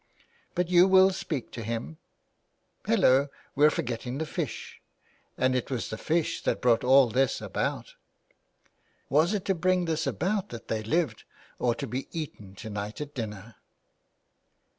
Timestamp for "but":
0.55-0.67